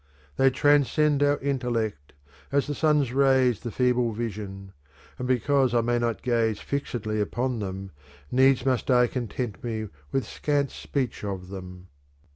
They 0.35 0.49
transcend 0.49 1.21
our 1.21 1.37
intellect, 1.41 2.13
as 2.51 2.65
the 2.65 2.73
sun's 2.73 3.13
ray 3.13 3.51
the 3.51 3.69
feeble 3.69 4.13
vision: 4.13 4.73
and 5.19 5.27
because 5.27 5.75
I 5.75 5.81
may 5.81 5.99
not 5.99 6.23
gaze 6.23 6.59
fixedly 6.59 7.21
upon 7.21 7.59
them, 7.59 7.91
needs 8.31 8.65
must 8.65 8.89
I 8.89 9.05
content 9.05 9.63
me 9.63 9.89
with 10.11 10.25
scant 10.25 10.71
speech 10.71 11.23
of 11.23 11.41
thetp. 11.49 11.83